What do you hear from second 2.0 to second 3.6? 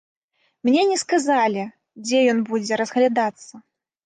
дзе ён будзе разглядацца.